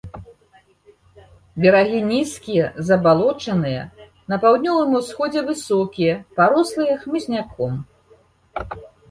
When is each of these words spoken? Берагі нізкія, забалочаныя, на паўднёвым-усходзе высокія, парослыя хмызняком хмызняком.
Берагі 1.65 1.99
нізкія, 2.11 2.65
забалочаныя, 2.87 3.83
на 4.33 4.41
паўднёвым-усходзе 4.47 5.45
высокія, 5.51 6.13
парослыя 6.41 6.99
хмызняком 7.05 7.73
хмызняком. 7.79 8.83